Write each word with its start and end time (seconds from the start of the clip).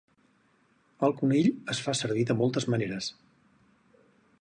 El 1.09 1.13
conill 1.19 1.51
es 1.75 1.83
fa 1.89 1.95
servir 2.01 2.25
de 2.31 2.39
moltes 2.43 2.69
maneres 2.75 3.15